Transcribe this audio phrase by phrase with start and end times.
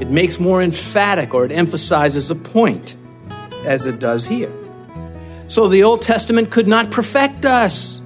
[0.00, 2.96] It makes more emphatic or it emphasizes a point,
[3.64, 4.52] as it does here.
[5.48, 8.00] So the Old Testament could not perfect us,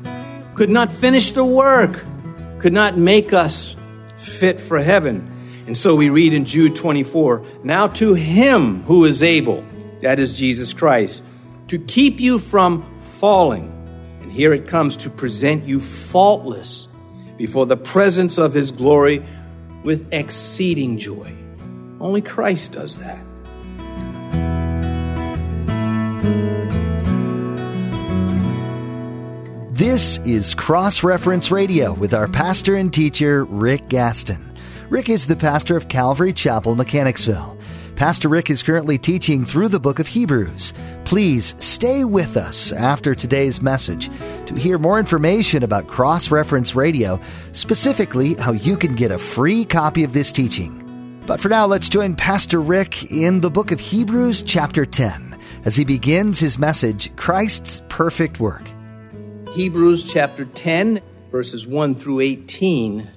[0.54, 2.04] could not finish the work,
[2.58, 3.76] could not make us
[4.16, 5.30] fit for heaven.
[5.66, 9.64] And so we read in Jude 24 Now to him who is able,
[10.00, 11.22] that is Jesus Christ,
[11.68, 13.70] to keep you from falling.
[14.20, 16.88] And here it comes to present you faultless
[17.36, 19.24] before the presence of his glory
[19.82, 21.34] with exceeding joy.
[22.00, 23.24] Only Christ does that.
[29.72, 34.52] This is Cross Reference Radio with our pastor and teacher, Rick Gaston.
[34.88, 37.53] Rick is the pastor of Calvary Chapel, Mechanicsville.
[37.96, 40.74] Pastor Rick is currently teaching through the book of Hebrews.
[41.04, 44.10] Please stay with us after today's message
[44.46, 47.20] to hear more information about Cross Reference Radio,
[47.52, 51.20] specifically how you can get a free copy of this teaching.
[51.24, 55.76] But for now, let's join Pastor Rick in the book of Hebrews, chapter 10, as
[55.76, 58.68] he begins his message, Christ's Perfect Work.
[59.52, 63.08] Hebrews chapter 10, verses 1 through 18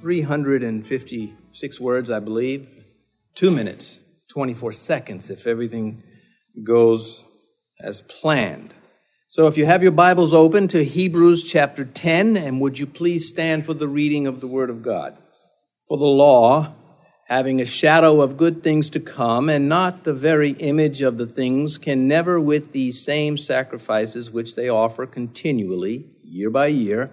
[0.00, 2.81] 356 words, I believe.
[3.34, 6.02] Two minutes, 24 seconds, if everything
[6.62, 7.24] goes
[7.80, 8.74] as planned.
[9.28, 13.28] So if you have your Bibles open to Hebrews chapter 10, and would you please
[13.28, 15.16] stand for the reading of the Word of God?
[15.88, 16.74] For the law,
[17.26, 21.26] having a shadow of good things to come, and not the very image of the
[21.26, 27.10] things, can never, with these same sacrifices which they offer continually, year by year,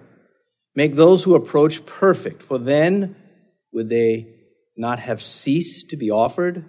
[0.74, 3.16] Make those who approach perfect, for then
[3.72, 4.28] would they
[4.76, 6.64] not have ceased to be offered?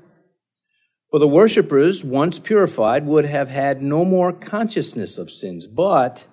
[1.11, 5.67] For the worshippers, once purified, would have had no more consciousness of sins.
[5.67, 6.25] But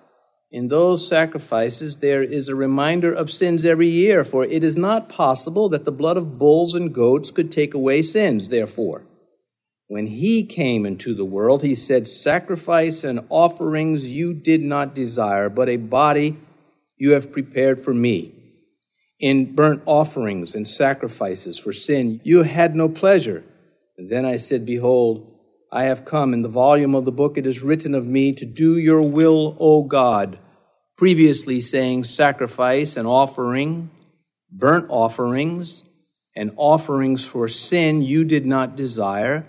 [0.50, 5.08] in those sacrifices, there is a reminder of sins every year, for it is not
[5.08, 8.48] possible that the blood of bulls and goats could take away sins.
[8.48, 9.04] Therefore,
[9.88, 15.48] when he came into the world, he said, Sacrifice and offerings you did not desire,
[15.48, 16.36] but a body
[16.96, 18.34] you have prepared for me.
[19.20, 23.44] In burnt offerings and sacrifices for sin, you had no pleasure.
[23.96, 25.34] And then I said, Behold,
[25.72, 26.32] I have come.
[26.32, 29.56] In the volume of the book it is written of me to do your will,
[29.58, 30.38] O God.
[30.96, 33.90] Previously saying sacrifice and offering,
[34.50, 35.84] burnt offerings,
[36.36, 39.48] and offerings for sin you did not desire,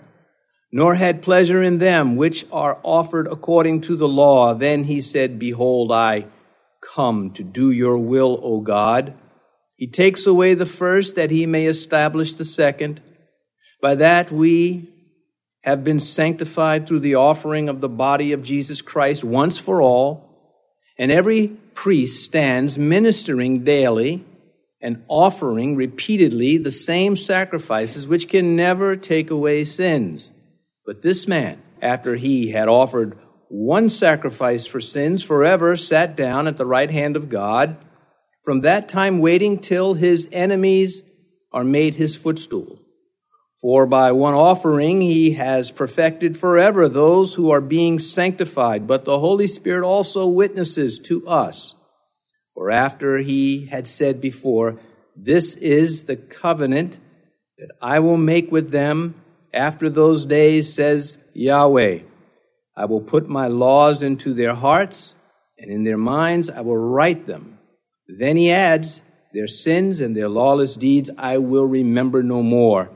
[0.72, 4.52] nor had pleasure in them which are offered according to the law.
[4.52, 6.26] Then he said, Behold, I
[6.80, 9.14] come to do your will, O God.
[9.80, 13.00] He takes away the first that he may establish the second.
[13.80, 14.90] By that we
[15.62, 20.28] have been sanctified through the offering of the body of Jesus Christ once for all.
[20.98, 24.22] And every priest stands ministering daily
[24.82, 30.30] and offering repeatedly the same sacrifices which can never take away sins.
[30.84, 33.16] But this man, after he had offered
[33.48, 37.78] one sacrifice for sins forever, sat down at the right hand of God,
[38.50, 41.04] from that time waiting till his enemies
[41.52, 42.80] are made his footstool.
[43.60, 49.20] For by one offering he has perfected forever those who are being sanctified, but the
[49.20, 51.76] Holy Spirit also witnesses to us.
[52.52, 54.80] For after he had said before,
[55.14, 56.98] This is the covenant
[57.56, 59.14] that I will make with them
[59.54, 62.00] after those days, says Yahweh.
[62.76, 65.14] I will put my laws into their hearts,
[65.56, 67.58] and in their minds I will write them.
[68.18, 72.90] Then he adds, Their sins and their lawless deeds I will remember no more.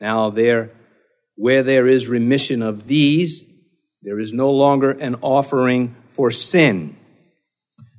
[0.00, 0.70] Now, there,
[1.36, 3.44] where there is remission of these,
[4.02, 6.96] there is no longer an offering for sin.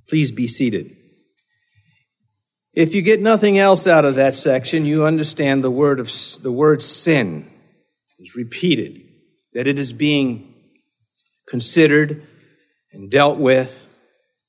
[0.08, 0.96] Please be seated.
[2.74, 6.12] If you get nothing else out of that section, you understand the word of
[6.42, 7.50] the word sin
[8.20, 9.02] is repeated,
[9.54, 10.54] that it is being
[11.48, 12.28] considered
[12.92, 13.88] and dealt with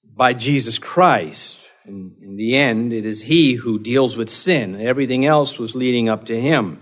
[0.05, 1.66] by Jesus Christ.
[1.87, 4.81] And in the end, it is He who deals with sin.
[4.81, 6.81] Everything else was leading up to Him.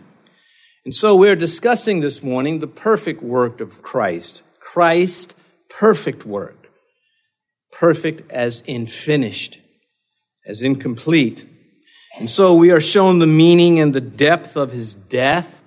[0.85, 4.43] And so we're discussing this morning the perfect work of Christ.
[4.61, 5.35] Christ,
[5.69, 6.71] perfect work.
[7.71, 9.61] Perfect as in finished,
[10.47, 11.47] as incomplete.
[12.19, 15.63] And so we are shown the meaning and the depth of His death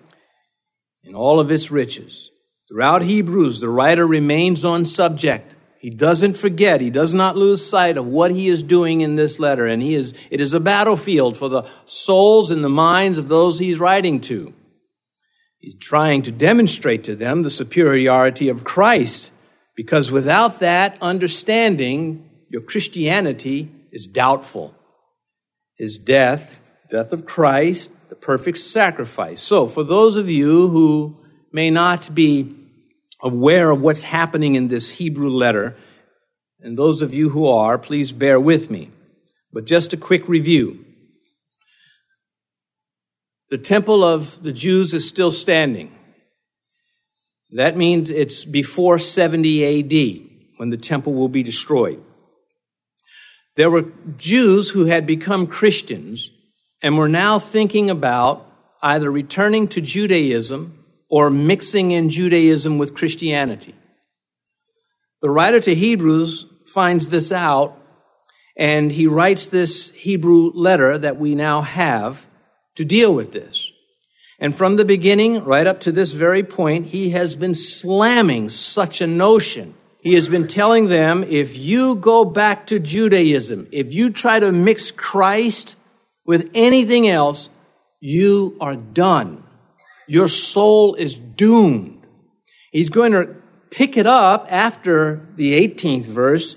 [1.03, 2.31] in all of its riches.
[2.69, 5.55] Throughout Hebrews, the writer remains on subject.
[5.79, 9.37] He doesn't forget, he does not lose sight of what he is doing in this
[9.37, 13.27] letter, and he is, it is a battlefield for the souls and the minds of
[13.27, 14.53] those he's writing to.
[15.59, 19.31] He's trying to demonstrate to them the superiority of Christ,
[19.75, 24.73] because without that understanding, your Christianity is doubtful.
[25.77, 29.41] his death, death of Christ, the perfect sacrifice.
[29.41, 31.17] So, for those of you who
[31.51, 32.55] may not be
[33.21, 35.75] aware of what's happening in this Hebrew letter,
[36.61, 38.91] and those of you who are, please bear with me.
[39.51, 40.85] But just a quick review.
[43.49, 45.95] The temple of the Jews is still standing.
[47.51, 52.03] That means it's before 70 AD when the temple will be destroyed.
[53.55, 56.29] There were Jews who had become Christians
[56.81, 58.45] and were now thinking about
[58.81, 60.76] either returning to Judaism
[61.09, 63.75] or mixing in Judaism with Christianity.
[65.21, 67.79] The writer to Hebrews finds this out
[68.55, 72.27] and he writes this Hebrew letter that we now have
[72.75, 73.71] to deal with this.
[74.39, 79.01] And from the beginning, right up to this very point, he has been slamming such
[79.01, 79.73] a notion.
[80.01, 84.51] He has been telling them if you go back to Judaism, if you try to
[84.51, 85.75] mix Christ
[86.25, 87.49] with anything else,
[87.99, 89.43] you are done.
[90.07, 92.05] Your soul is doomed.
[92.71, 93.35] He's going to
[93.71, 96.55] pick it up after the 18th verse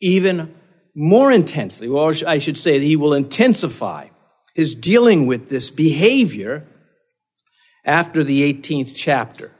[0.00, 0.54] even
[0.94, 1.88] more intensely.
[1.88, 4.08] Well, I should say he will intensify
[4.54, 6.66] his dealing with this behavior
[7.84, 9.52] after the 18th chapter.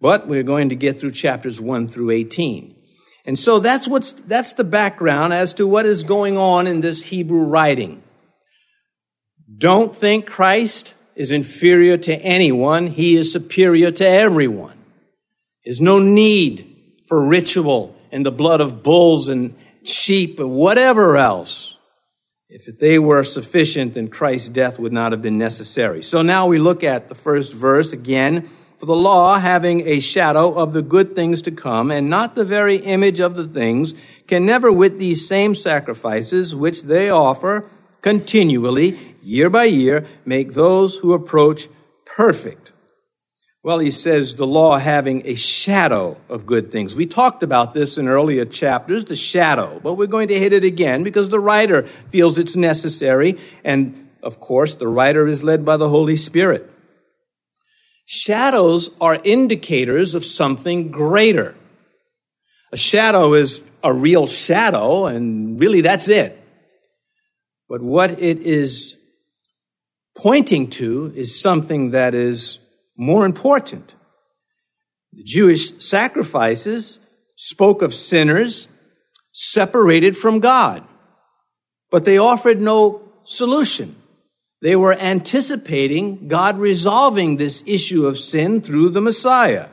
[0.00, 2.74] But we're going to get through chapters 1 through 18.
[3.26, 7.02] And so that's what's, that's the background as to what is going on in this
[7.02, 8.02] Hebrew writing.
[9.58, 12.86] Don't think Christ is inferior to anyone.
[12.86, 14.78] He is superior to everyone.
[15.64, 16.66] There's no need
[17.06, 21.76] for ritual and the blood of bulls and sheep and whatever else.
[22.48, 26.02] If they were sufficient, then Christ's death would not have been necessary.
[26.02, 28.48] So now we look at the first verse again.
[28.78, 32.46] For the law, having a shadow of the good things to come, and not the
[32.46, 33.94] very image of the things,
[34.26, 37.66] can never with these same sacrifices which they offer
[38.00, 41.68] continually, year by year, make those who approach
[42.04, 42.72] perfect.
[43.62, 46.96] Well, he says the law having a shadow of good things.
[46.96, 50.64] We talked about this in earlier chapters, the shadow, but we're going to hit it
[50.64, 53.38] again because the writer feels it's necessary.
[53.62, 56.70] And of course, the writer is led by the Holy Spirit.
[58.06, 61.54] Shadows are indicators of something greater.
[62.72, 66.36] A shadow is a real shadow, and really that's it.
[67.68, 68.96] But what it is
[70.16, 72.58] pointing to is something that is
[72.96, 73.94] more important.
[75.12, 77.00] The Jewish sacrifices
[77.36, 78.68] spoke of sinners
[79.32, 80.84] separated from God,
[81.90, 83.96] but they offered no solution.
[84.62, 89.68] They were anticipating God resolving this issue of sin through the Messiah.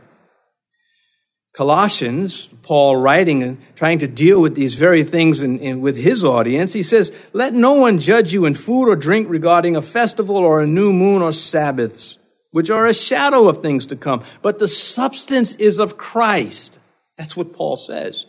[1.58, 6.24] Colossians, Paul writing and trying to deal with these very things in, in, with his
[6.24, 10.36] audience, he says, Let no one judge you in food or drink regarding a festival
[10.36, 12.20] or a new moon or Sabbaths
[12.52, 16.80] which are a shadow of things to come, but the substance is of Christ.
[17.18, 18.26] That's what Paul says.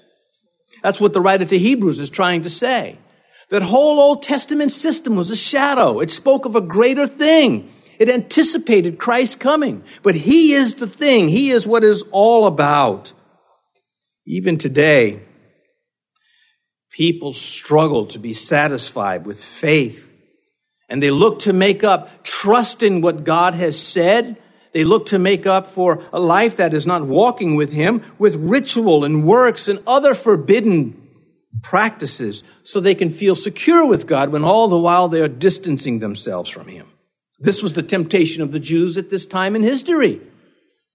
[0.82, 2.98] That's what the writer to Hebrews is trying to say.
[3.50, 6.00] That whole Old Testament system was a shadow.
[6.00, 7.72] It spoke of a greater thing.
[7.98, 9.82] It anticipated Christ's coming.
[10.02, 11.28] But He is the thing.
[11.28, 13.12] He is what is all about.
[14.30, 15.22] Even today,
[16.90, 20.04] people struggle to be satisfied with faith
[20.86, 24.36] and they look to make up trust in what God has said.
[24.74, 28.36] They look to make up for a life that is not walking with Him with
[28.36, 31.08] ritual and works and other forbidden
[31.62, 36.00] practices so they can feel secure with God when all the while they are distancing
[36.00, 36.86] themselves from Him.
[37.38, 40.20] This was the temptation of the Jews at this time in history.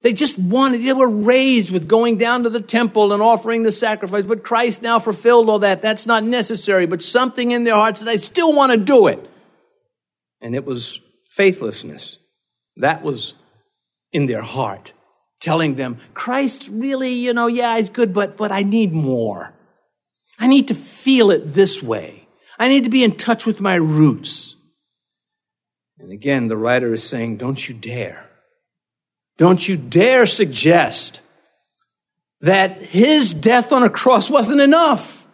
[0.04, 3.72] They just wanted, they were raised with going down to the temple and offering the
[3.72, 5.82] sacrifice, but Christ now fulfilled all that.
[5.82, 9.30] That's not necessary, but something in their hearts that I still want to do it
[10.44, 11.00] and it was
[11.32, 12.20] faithlessness.
[12.76, 13.34] That was
[14.12, 14.94] in their heart,
[15.40, 19.54] telling them, Christ really, you know, yeah, he's good, but, but I need more.
[20.38, 22.28] I need to feel it this way.
[22.60, 24.56] I need to be in touch with my roots.
[25.98, 28.30] And again, the writer is saying, don't you dare.
[29.38, 31.22] Don't you dare suggest
[32.42, 35.26] that his death on a cross wasn't enough.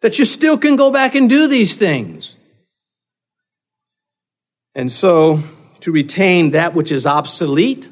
[0.00, 2.36] That you still can go back and do these things.
[4.74, 5.42] And so,
[5.80, 7.90] to retain that which is obsolete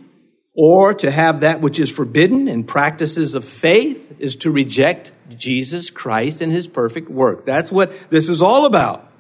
[0.55, 5.91] or to have that which is forbidden in practices of faith is to reject Jesus
[5.91, 7.45] Christ and his perfect work.
[7.45, 9.11] That's what this is all about.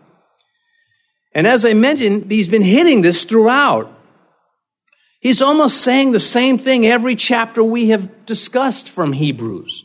[1.34, 3.92] And as I mentioned, he's been hitting this throughout.
[5.20, 9.84] He's almost saying the same thing every chapter we have discussed from Hebrews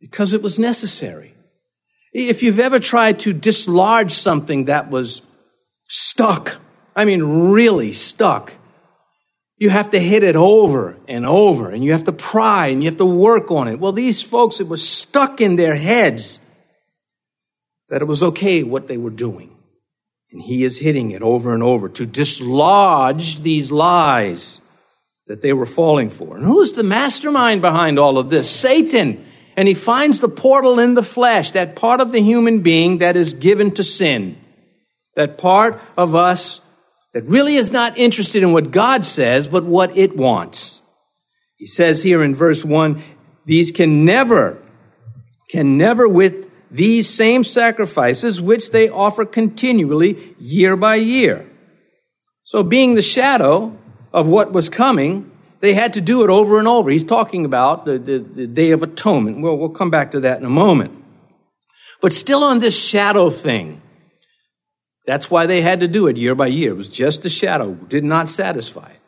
[0.00, 1.34] because it was necessary.
[2.12, 5.22] If you've ever tried to dislodge something that was
[5.88, 6.58] stuck,
[6.94, 8.52] I mean, really stuck,
[9.56, 12.88] you have to hit it over and over and you have to pry and you
[12.88, 13.80] have to work on it.
[13.80, 16.38] Well, these folks, it was stuck in their heads
[17.88, 19.53] that it was okay what they were doing.
[20.34, 24.60] And he is hitting it over and over to dislodge these lies
[25.28, 26.36] that they were falling for.
[26.36, 28.50] And who's the mastermind behind all of this?
[28.50, 29.24] Satan.
[29.56, 33.16] And he finds the portal in the flesh, that part of the human being that
[33.16, 34.36] is given to sin.
[35.14, 36.60] That part of us
[37.12, 40.82] that really is not interested in what God says, but what it wants.
[41.54, 43.00] He says here in verse 1
[43.46, 44.60] these can never,
[45.48, 46.43] can never with
[46.74, 51.48] these same sacrifices which they offer continually year by year.
[52.42, 53.78] So, being the shadow
[54.12, 56.90] of what was coming, they had to do it over and over.
[56.90, 59.40] He's talking about the, the, the Day of Atonement.
[59.40, 61.00] Well, we'll come back to that in a moment.
[62.00, 63.80] But still on this shadow thing,
[65.06, 66.72] that's why they had to do it year by year.
[66.72, 68.90] It was just a shadow, did not satisfy.
[68.90, 69.00] it.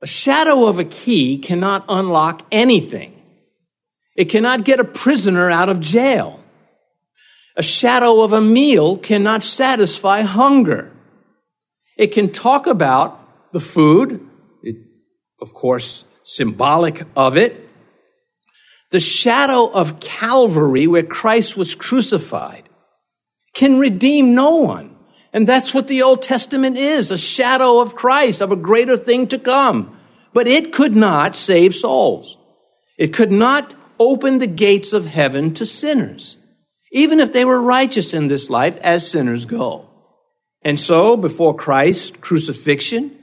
[0.00, 3.21] A shadow of a key cannot unlock anything.
[4.16, 6.40] It cannot get a prisoner out of jail.
[7.56, 10.92] A shadow of a meal cannot satisfy hunger.
[11.96, 14.26] It can talk about the food,
[14.62, 14.76] it,
[15.40, 17.68] of course, symbolic of it.
[18.90, 22.68] The shadow of Calvary, where Christ was crucified,
[23.54, 24.96] can redeem no one.
[25.32, 29.26] And that's what the Old Testament is a shadow of Christ, of a greater thing
[29.28, 29.98] to come.
[30.34, 32.36] But it could not save souls.
[32.98, 33.74] It could not
[34.10, 36.36] open the gates of heaven to sinners,
[36.92, 39.88] even if they were righteous in this life, as sinners go.
[40.62, 43.18] And so, before Christ's crucifixion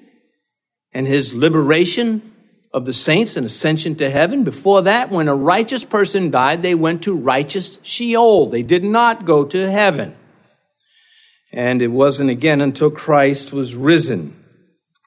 [0.91, 2.33] and his liberation
[2.73, 6.75] of the saints and ascension to heaven, before that, when a righteous person died, they
[6.75, 8.47] went to righteous Sheol.
[8.47, 10.15] They did not go to heaven.
[11.51, 14.35] And it wasn't again until Christ was risen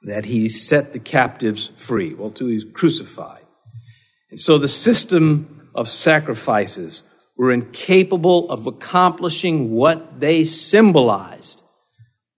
[0.03, 3.45] that he set the captives free, well, till he was crucified.
[4.31, 7.03] And so the system of sacrifices
[7.37, 11.63] were incapable of accomplishing what they symbolized.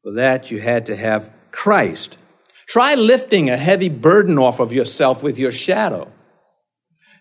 [0.03, 2.19] For that, you had to have Christ.
[2.67, 6.11] Try lifting a heavy burden off of yourself with your shadow.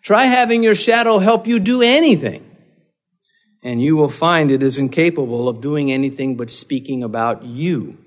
[0.01, 2.50] Try having your shadow help you do anything.
[3.63, 7.98] And you will find it is incapable of doing anything but speaking about you.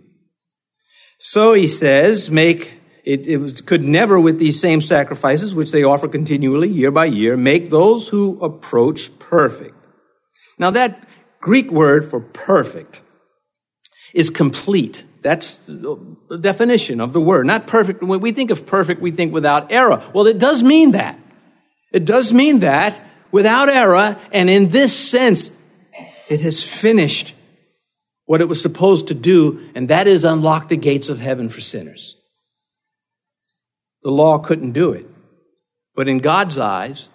[1.19, 5.85] So he says, make it, it was, could never, with these same sacrifices, which they
[5.85, 9.77] offer continually year by year, make those who approach perfect.
[10.59, 11.09] Now, that
[11.41, 13.03] Greek word for perfect
[14.13, 15.05] is complete.
[15.23, 17.47] That's the definition of the word.
[17.47, 18.03] Not perfect.
[18.03, 20.03] When we think of perfect, we think without error.
[20.13, 21.19] Well, it does mean that.
[21.93, 25.53] It does mean that without error, and in this sense,
[26.29, 27.37] it has finished
[28.25, 31.61] what it was supposed to do, and that is unlock the gates of heaven for
[31.61, 32.17] sinners.
[34.07, 35.05] The law couldn't do it.
[35.97, 37.09] But in God's eyes,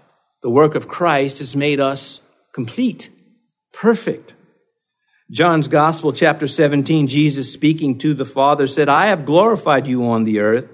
[0.43, 2.19] the work of Christ has made us
[2.51, 3.09] complete,
[3.71, 4.35] perfect.
[5.31, 10.25] John's Gospel, chapter 17, Jesus speaking to the Father said, I have glorified you on
[10.25, 10.69] the earth.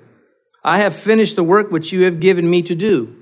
[0.64, 3.16] I have finished the work which you have given me to do.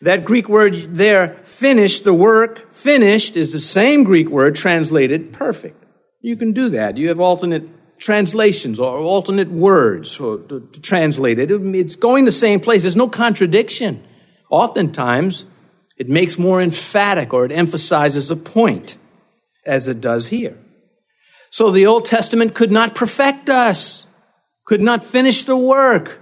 [0.00, 5.84] That Greek word there, finished the work, finished, is the same Greek word translated perfect.
[6.20, 6.96] You can do that.
[6.96, 11.50] You have alternate translations or alternate words for, to, to translate it.
[11.50, 12.82] It's going the same place.
[12.82, 14.02] There's no contradiction.
[14.50, 15.44] Oftentimes,
[15.96, 18.96] it makes more emphatic or it emphasizes a point,
[19.66, 20.58] as it does here.
[21.50, 24.06] So the Old Testament could not perfect us,
[24.64, 26.20] could not finish the work,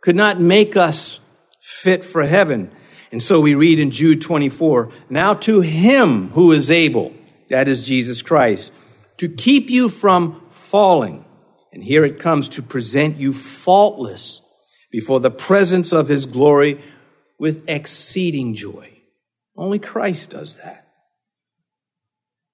[0.00, 1.20] could not make us
[1.60, 2.72] fit for heaven.
[3.12, 7.14] And so we read in Jude 24, now to him who is able,
[7.48, 8.72] that is Jesus Christ,
[9.18, 10.40] to keep you from
[10.70, 11.24] falling.
[11.72, 14.40] And here it comes to present you faultless
[14.90, 16.80] before the presence of his glory
[17.38, 18.98] with exceeding joy.
[19.56, 20.86] Only Christ does that.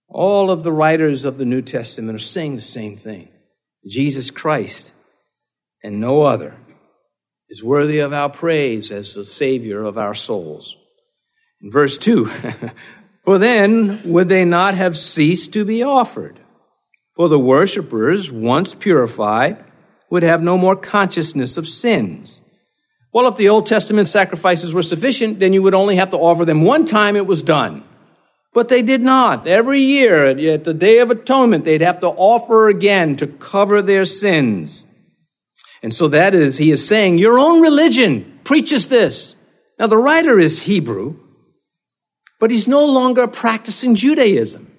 [0.09, 3.29] All of the writers of the New Testament are saying the same thing.
[3.87, 4.93] Jesus Christ
[5.83, 6.57] and no other
[7.49, 10.77] is worthy of our praise as the Savior of our souls.
[11.61, 12.27] In verse 2,
[13.25, 16.41] for then would they not have ceased to be offered?
[17.17, 19.65] For the worshippers, once purified,
[20.11, 22.43] would have no more consciousness of sins.
[23.13, 26.45] Well, if the Old Testament sacrifices were sufficient, then you would only have to offer
[26.45, 27.83] them one time, it was done.
[28.53, 29.47] But they did not.
[29.47, 34.05] Every year, at the Day of Atonement, they'd have to offer again to cover their
[34.05, 34.85] sins.
[35.83, 39.37] And so that is, he is saying, your own religion preaches this.
[39.79, 41.19] Now, the writer is Hebrew,
[42.39, 44.71] but he's no longer practicing Judaism.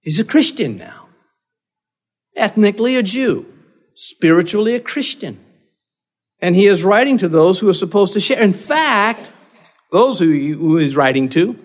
[0.00, 1.05] He's a Christian now.
[2.36, 3.52] Ethnically a Jew,
[3.94, 5.40] spiritually a Christian.
[6.40, 8.42] And he is writing to those who are supposed to share.
[8.42, 9.32] In fact,
[9.90, 11.58] those who, who he's writing to,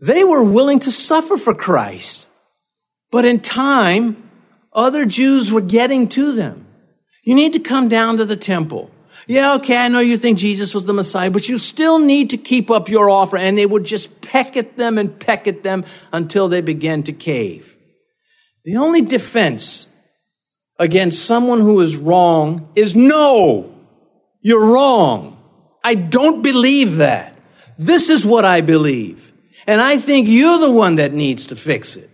[0.00, 2.26] they were willing to suffer for Christ.
[3.10, 4.30] But in time,
[4.72, 6.66] other Jews were getting to them.
[7.22, 8.90] You need to come down to the temple.
[9.26, 12.38] Yeah, okay, I know you think Jesus was the Messiah, but you still need to
[12.38, 13.36] keep up your offer.
[13.36, 17.12] And they would just peck at them and peck at them until they began to
[17.12, 17.76] cave.
[18.64, 19.86] The only defense
[20.78, 23.74] against someone who is wrong is no,
[24.40, 25.36] you're wrong.
[25.82, 27.36] I don't believe that.
[27.78, 29.32] This is what I believe.
[29.66, 32.10] And I think you're the one that needs to fix it.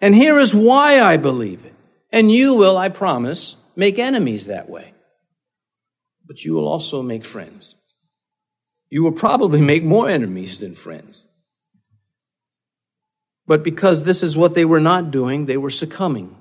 [0.00, 1.74] And here is why I believe it.
[2.12, 4.92] And you will, I promise, make enemies that way
[6.26, 7.76] but you will also make friends.
[8.90, 11.26] You will probably make more enemies than friends.
[13.46, 16.36] But because this is what they were not doing, they were succumbing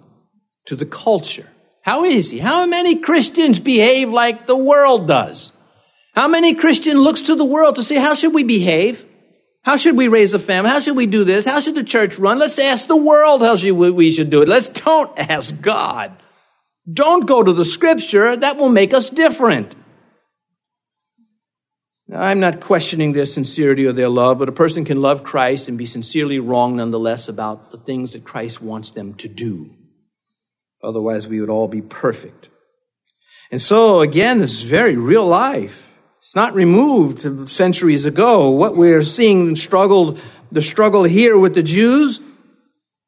[0.65, 1.49] to the culture.
[1.85, 2.39] How easy?
[2.39, 5.51] How many Christians behave like the world does?
[6.15, 9.05] How many Christian looks to the world to say, how should we behave?
[9.63, 10.71] How should we raise a family?
[10.71, 11.45] How should we do this?
[11.45, 12.39] How should the church run?
[12.39, 14.47] Let's ask the world how we should do it.
[14.47, 16.11] Let's don't ask God.
[16.91, 18.35] Don't go to the scripture.
[18.35, 19.75] That will make us different.
[22.07, 25.67] Now, I'm not questioning their sincerity or their love, but a person can love Christ
[25.67, 29.74] and be sincerely wrong nonetheless about the things that Christ wants them to do.
[30.83, 32.49] Otherwise, we would all be perfect.
[33.51, 35.95] And so, again, this is very real life.
[36.19, 38.49] It's not removed centuries ago.
[38.49, 42.19] What we're seeing struggled, the struggle here with the Jews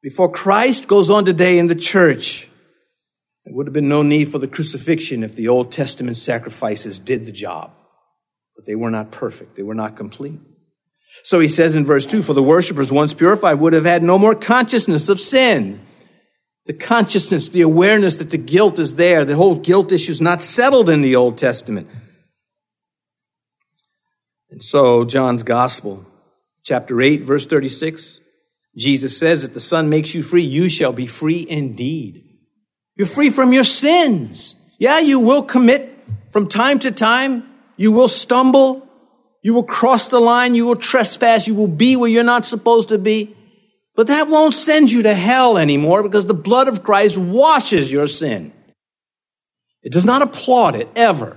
[0.02, 2.48] before Christ goes on today in the church.
[3.44, 7.24] There would have been no need for the crucifixion if the Old Testament sacrifices did
[7.24, 7.72] the job.
[8.54, 9.56] But they were not perfect.
[9.56, 10.40] They were not complete.
[11.24, 14.18] So he says in verse 2 For the worshippers, once purified, would have had no
[14.18, 15.80] more consciousness of sin.
[16.68, 19.24] The consciousness, the awareness that the guilt is there.
[19.24, 21.88] The whole guilt issue is not settled in the Old Testament.
[24.50, 26.06] And so, John's Gospel,
[26.62, 28.20] chapter 8, verse 36,
[28.76, 32.22] Jesus says, If the Son makes you free, you shall be free indeed.
[32.96, 34.54] You're free from your sins.
[34.78, 35.98] Yeah, you will commit
[36.32, 37.48] from time to time.
[37.78, 38.86] You will stumble.
[39.42, 40.54] You will cross the line.
[40.54, 41.46] You will trespass.
[41.46, 43.34] You will be where you're not supposed to be.
[43.98, 48.06] But that won't send you to hell anymore because the blood of Christ washes your
[48.06, 48.52] sin.
[49.82, 51.36] It does not applaud it ever.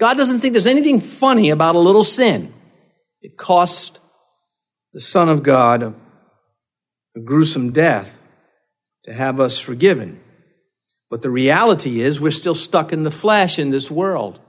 [0.00, 2.54] God doesn't think there's anything funny about a little sin.
[3.20, 4.00] It cost
[4.94, 5.94] the Son of God a,
[7.20, 8.18] gruesome death
[9.04, 10.18] to have us forgiven.
[11.10, 14.40] But the reality is, we're still stuck in the flesh in this world.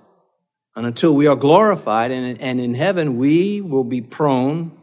[0.77, 4.77] And until we are glorified and in heaven, we will be prone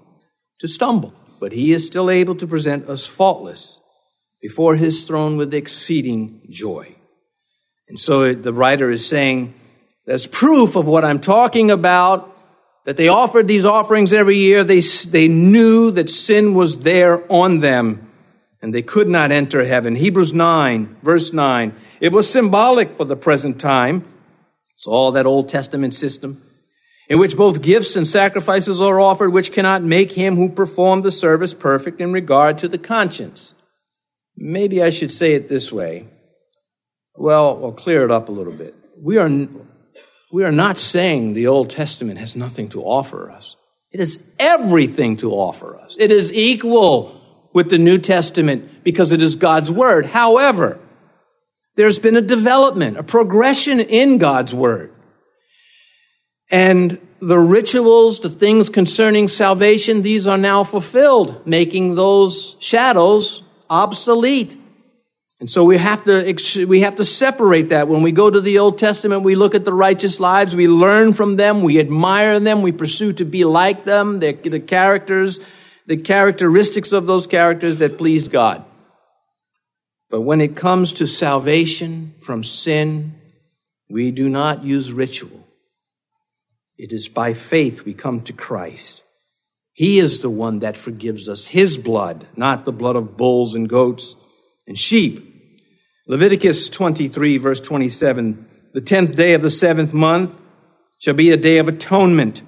[0.58, 1.14] to stumble.
[1.38, 3.81] But He is still able to present us faultless
[4.40, 6.96] before His throne with exceeding joy.
[7.88, 9.55] And so the writer is saying,
[10.07, 12.37] there's proof of what I'm talking about
[12.85, 14.62] that they offered these offerings every year.
[14.62, 18.11] They, they knew that sin was there on them
[18.62, 19.96] and they could not enter heaven.
[19.96, 21.75] Hebrews 9, verse 9.
[22.01, 24.05] It was symbolic for the present time.
[24.72, 26.42] It's all that Old Testament system
[27.08, 31.12] in which both gifts and sacrifices are offered, which cannot make him who performed the
[31.12, 33.54] service perfect in regard to the conscience.
[34.36, 36.08] Maybe I should say it this way.
[37.14, 38.74] Well, I'll clear it up a little bit.
[39.00, 39.30] We are,
[40.32, 43.56] we are not saying the Old Testament has nothing to offer us.
[43.92, 45.96] It has everything to offer us.
[45.98, 47.22] It is equal
[47.54, 50.06] with the New Testament because it is God's Word.
[50.06, 50.78] However,
[51.76, 54.92] there's been a development, a progression in God's Word.
[56.50, 64.56] And the rituals, the things concerning salvation, these are now fulfilled, making those shadows obsolete.
[65.38, 67.88] And so we have to, we have to separate that.
[67.88, 71.12] When we go to the Old Testament, we look at the righteous lives, we learn
[71.12, 75.40] from them, we admire them, we pursue to be like them, the, the characters,
[75.87, 78.64] the characteristics of those characters that pleased God.
[80.09, 83.20] But when it comes to salvation from sin,
[83.90, 85.45] we do not use ritual.
[86.78, 89.02] It is by faith we come to Christ.
[89.72, 93.68] He is the one that forgives us, His blood, not the blood of bulls and
[93.68, 94.16] goats
[94.66, 95.22] and sheep.
[96.06, 100.40] Leviticus 23, verse 27 The tenth day of the seventh month
[100.98, 102.42] shall be a day of atonement.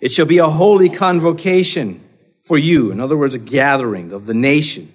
[0.00, 2.02] It shall be a holy convocation
[2.44, 2.90] for you.
[2.90, 4.92] In other words, a gathering of the nation.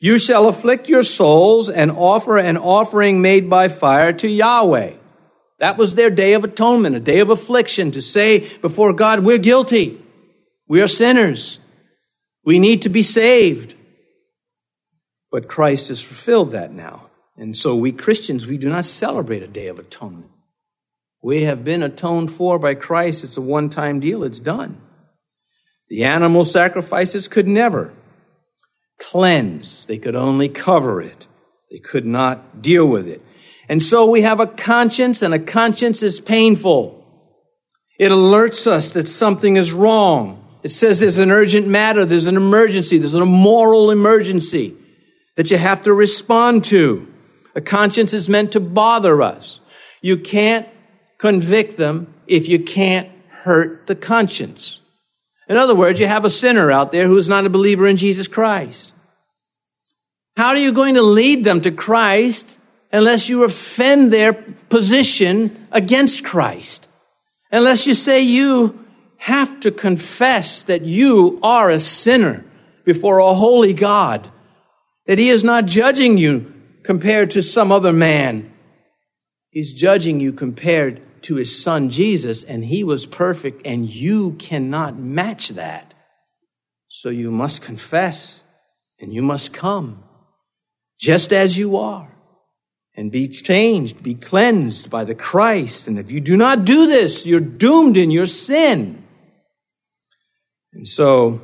[0.00, 4.95] You shall afflict your souls and offer an offering made by fire to Yahweh.
[5.58, 9.38] That was their day of atonement, a day of affliction to say before God, we're
[9.38, 10.02] guilty.
[10.68, 11.58] We are sinners.
[12.44, 13.74] We need to be saved.
[15.30, 17.10] But Christ has fulfilled that now.
[17.36, 20.30] And so we Christians, we do not celebrate a day of atonement.
[21.22, 23.24] We have been atoned for by Christ.
[23.24, 24.80] It's a one time deal, it's done.
[25.88, 27.92] The animal sacrifices could never
[28.98, 31.26] cleanse, they could only cover it,
[31.70, 33.22] they could not deal with it.
[33.68, 37.04] And so we have a conscience, and a conscience is painful.
[37.98, 40.42] It alerts us that something is wrong.
[40.62, 44.76] It says there's an urgent matter, there's an emergency, there's a moral emergency
[45.36, 47.12] that you have to respond to.
[47.54, 49.60] A conscience is meant to bother us.
[50.02, 50.68] You can't
[51.18, 54.80] convict them if you can't hurt the conscience.
[55.48, 58.28] In other words, you have a sinner out there who's not a believer in Jesus
[58.28, 58.92] Christ.
[60.36, 62.55] How are you going to lead them to Christ
[62.92, 66.88] unless you offend their position against Christ?
[67.50, 68.84] Unless you say you
[69.18, 72.44] have to confess that you are a sinner
[72.84, 74.30] before a holy God,
[75.06, 78.52] that He is not judging you compared to some other man.
[79.50, 84.96] He's judging you compared to his son Jesus, and he was perfect, and you cannot
[84.96, 85.94] match that.
[86.88, 88.42] So you must confess
[89.00, 90.02] and you must come
[90.98, 92.15] just as you are
[92.96, 95.86] and be changed, be cleansed by the Christ.
[95.86, 99.04] And if you do not do this, you're doomed in your sin.
[100.72, 101.42] And so,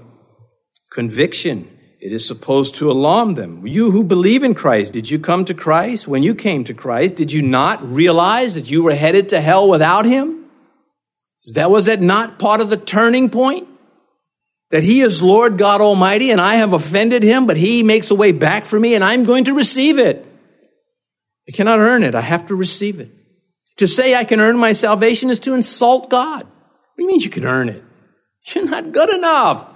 [0.91, 1.69] conviction
[2.03, 3.65] it is supposed to alarm them.
[3.65, 6.09] You who believe in Christ, did you come to Christ?
[6.09, 9.71] When you came to Christ, did you not realize that you were headed to hell
[9.71, 10.47] without Him?
[11.55, 13.69] That was that not part of the turning point?
[14.71, 18.17] That He is Lord God Almighty and I have offended Him, but He makes a
[18.17, 20.27] way back for me and I'm going to receive it.
[21.49, 22.15] I cannot earn it.
[22.15, 23.11] I have to receive it.
[23.79, 26.45] To say I can earn my salvation is to insult God.
[26.45, 27.83] What do you mean you can earn it?
[28.47, 29.69] You're not good enough.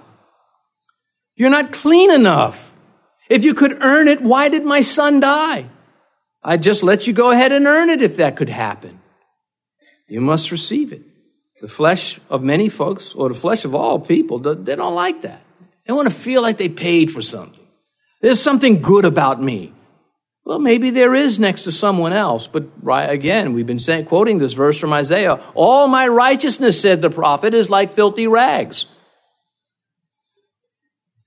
[1.35, 2.73] You're not clean enough.
[3.29, 5.69] If you could earn it, why did my son die?
[6.43, 8.99] I'd just let you go ahead and earn it if that could happen.
[10.07, 11.01] You must receive it.
[11.61, 15.43] The flesh of many folks, or the flesh of all people, they don't like that.
[15.85, 17.65] They want to feel like they paid for something.
[18.21, 19.73] There's something good about me.
[20.47, 24.37] Well, maybe there is next to someone else, but right, again, we've been saying, quoting
[24.37, 28.85] this verse from Isaiah, all my righteousness, said the prophet, is like filthy rags.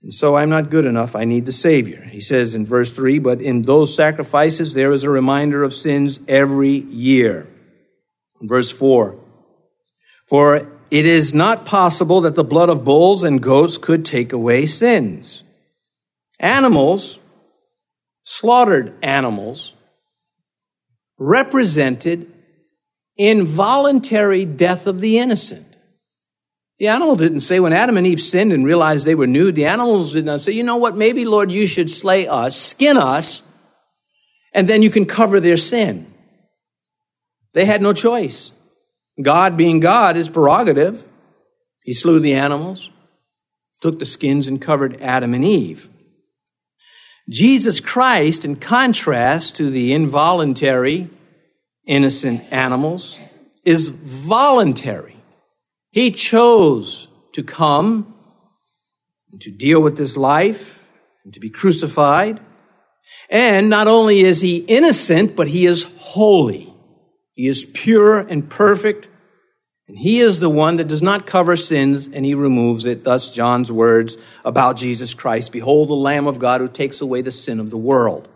[0.02, 1.14] And so I'm not good enough.
[1.14, 2.00] I need the Savior.
[2.04, 6.18] He says in verse 3 But in those sacrifices, there is a reminder of sins
[6.26, 7.46] every year.
[8.40, 9.18] verse 4
[10.30, 10.56] For
[10.90, 15.44] it is not possible that the blood of bulls and goats could take away sins.
[16.38, 17.19] Animals,
[18.31, 19.73] slaughtered animals,
[21.19, 22.33] represented
[23.16, 25.77] involuntary death of the innocent.
[26.79, 29.66] The animal didn't say, when Adam and Eve sinned and realized they were nude, the
[29.66, 33.43] animals did not say, you know what, maybe, Lord, you should slay us, skin us,
[34.55, 36.07] and then you can cover their sin.
[37.53, 38.53] They had no choice.
[39.21, 41.05] God, being God, is prerogative.
[41.83, 42.90] He slew the animals,
[43.81, 45.90] took the skins, and covered Adam and Eve.
[47.28, 51.11] Jesus Christ, in contrast to the involuntary,
[51.87, 53.18] innocent animals,
[53.64, 55.16] is voluntary.
[55.90, 58.14] He chose to come
[59.30, 60.90] and to deal with this life
[61.24, 62.40] and to be crucified.
[63.28, 66.74] And not only is he innocent, but he is holy.
[67.35, 69.09] He is pure and perfect.
[69.90, 73.03] And he is the one that does not cover sins and he removes it.
[73.03, 77.33] Thus, John's words about Jesus Christ Behold, the Lamb of God who takes away the
[77.33, 78.29] sin of the world.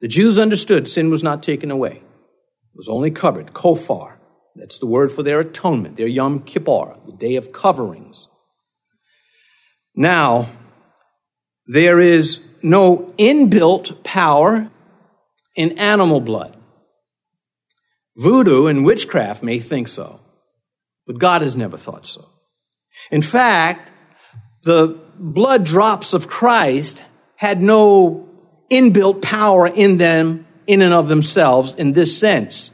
[0.00, 4.18] The Jews understood sin was not taken away, it was only covered, kofar.
[4.54, 8.26] That's the word for their atonement, their Yom Kippur, the day of coverings.
[9.94, 10.48] Now,
[11.66, 14.70] there is no inbuilt power
[15.54, 16.56] in animal blood.
[18.16, 20.22] Voodoo and witchcraft may think so,
[21.06, 22.28] but God has never thought so.
[23.10, 23.90] In fact,
[24.62, 27.02] the blood drops of Christ
[27.36, 28.28] had no
[28.70, 32.72] inbuilt power in them in and of themselves in this sense.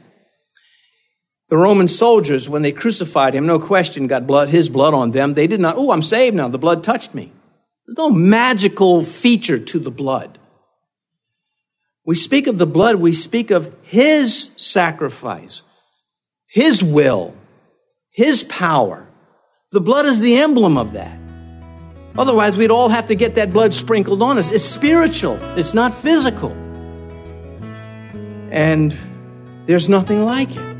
[1.49, 5.35] The Roman soldiers, when they crucified him, no question, got blood, his blood on them.
[5.35, 6.47] They did not, oh, I'm saved now.
[6.47, 7.31] The blood touched me.
[7.85, 10.39] There's no magical feature to the blood.
[12.05, 15.63] We speak of the blood, we speak of his sacrifice,
[16.47, 17.35] his will,
[18.13, 19.09] his power.
[19.71, 21.19] The blood is the emblem of that.
[22.15, 24.51] Otherwise, we'd all have to get that blood sprinkled on us.
[24.51, 26.51] It's spiritual, it's not physical.
[28.51, 28.95] And
[29.65, 30.73] there's nothing like it.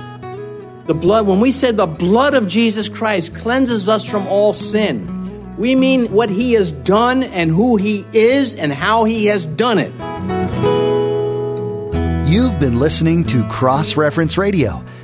[0.85, 5.09] The blood, when we say the blood of Jesus Christ cleanses us from all sin,
[5.57, 9.77] We mean what he has done and who he is and how he has done
[9.77, 9.93] it.
[12.27, 14.83] You've been listening to Cross Reference Radio,